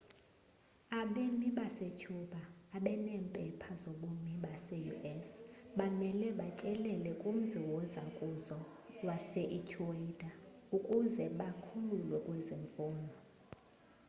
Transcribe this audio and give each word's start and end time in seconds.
abemi 1.01 1.49
basecuba 1.57 2.41
abaneempepha 2.77 3.71
zobumi 3.83 4.33
base-us 4.43 5.29
bamele 5.77 6.27
batyelele 6.39 7.11
kumzi 7.21 7.57
wozakuzo 7.69 8.57
wase-ecuador 9.07 10.33
ukuze 10.77 11.25
bakhululwe 11.39 12.17
kwezi 12.25 12.53
mfuno 12.63 13.09